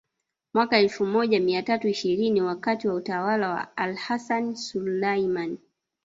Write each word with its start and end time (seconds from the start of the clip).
Mwaka 0.53 0.79
elfu 0.79 1.05
moja 1.05 1.39
mia 1.39 1.63
tatu 1.63 1.87
ishirini 1.87 2.41
wakati 2.41 2.87
wa 2.87 2.93
utawala 2.93 3.49
wa 3.49 3.77
AlHassan 3.77 4.55
Sulaiman 4.55 5.57